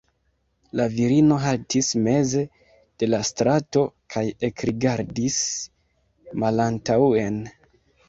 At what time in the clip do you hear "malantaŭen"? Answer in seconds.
6.47-7.43